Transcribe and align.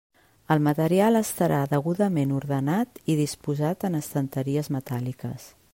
El 0.53 0.61
material 0.67 1.19
estarà 1.19 1.59
degudament 1.73 2.33
ordenat 2.39 3.01
i 3.15 3.19
disposat 3.23 3.87
en 3.91 4.01
estanteries 4.05 4.73
metàl·liques. 4.79 5.51